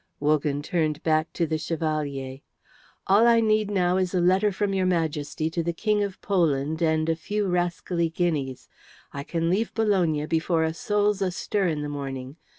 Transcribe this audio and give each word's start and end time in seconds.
Wogan 0.19 0.63
turned 0.63 1.03
back 1.03 1.31
to 1.33 1.45
the 1.45 1.59
Chevalier. 1.59 2.39
"All 3.05 3.21
that 3.25 3.29
I 3.35 3.39
need 3.39 3.69
now 3.69 3.97
is 3.97 4.15
a 4.15 4.19
letter 4.19 4.51
from 4.51 4.73
your 4.73 4.87
Majesty 4.87 5.47
to 5.51 5.61
the 5.61 5.73
King 5.77 6.01
of 6.01 6.19
Poland 6.21 6.81
and 6.81 7.07
a 7.07 7.15
few 7.15 7.45
rascally 7.45 8.09
guineas. 8.09 8.67
I 9.13 9.21
can 9.23 9.47
leave 9.51 9.75
Bologna 9.75 10.25
before 10.25 10.63
a 10.63 10.73
soul's 10.73 11.21
astir 11.21 11.67
in 11.67 11.83
the 11.83 11.87
morning. 11.87 12.37